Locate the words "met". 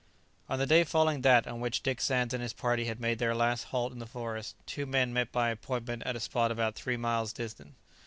5.13-5.31